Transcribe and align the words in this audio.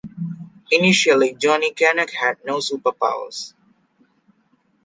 Initially, 0.71 1.35
Johnny 1.35 1.73
Canuck 1.75 2.09
had 2.09 2.37
no 2.43 2.55
superpowers. 2.57 3.53